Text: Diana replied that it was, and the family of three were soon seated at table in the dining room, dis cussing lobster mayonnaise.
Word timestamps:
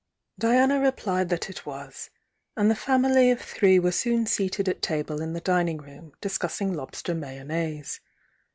Diana 0.39 0.79
replied 0.79 1.29
that 1.29 1.47
it 1.47 1.63
was, 1.63 2.09
and 2.57 2.71
the 2.71 2.75
family 2.75 3.29
of 3.29 3.39
three 3.39 3.77
were 3.77 3.91
soon 3.91 4.25
seated 4.25 4.67
at 4.67 4.81
table 4.81 5.21
in 5.21 5.33
the 5.33 5.41
dining 5.41 5.77
room, 5.77 6.13
dis 6.21 6.39
cussing 6.39 6.73
lobster 6.73 7.13
mayonnaise. 7.13 7.99